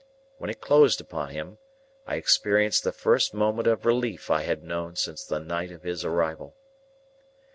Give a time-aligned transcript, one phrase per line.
[0.39, 1.59] When it closed upon him,
[2.07, 6.03] I experienced the first moment of relief I had known since the night of his
[6.03, 6.57] arrival.